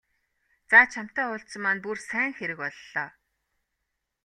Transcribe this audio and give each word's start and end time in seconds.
За 0.71 0.81
чамтай 0.93 1.27
уулзсан 1.29 1.61
маань 1.63 1.83
бүр 1.83 1.97
сайн 2.09 2.31
хэрэг 2.37 2.57
боллоо. 2.61 3.07